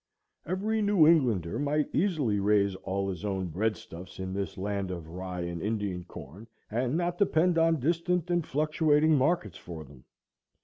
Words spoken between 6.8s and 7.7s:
not depend